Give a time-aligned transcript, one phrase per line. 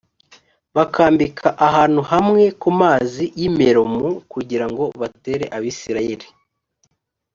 [0.75, 6.27] bakambika ahantu hamwe ku mazi y i meromu kugira ngo batere abisirayeli